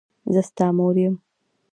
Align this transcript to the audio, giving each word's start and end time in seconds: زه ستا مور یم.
زه 0.33 0.41
ستا 0.49 0.65
مور 0.77 0.95
یم. 1.03 1.15